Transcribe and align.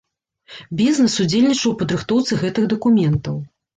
Бізнес 0.79 1.17
удзельнічаў 1.25 1.69
у 1.73 1.75
падрыхтоўцы 1.81 2.31
гэтых 2.45 2.63
дакументаў. 2.73 3.35